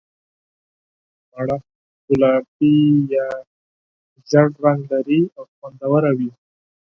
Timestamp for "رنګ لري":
4.63-5.21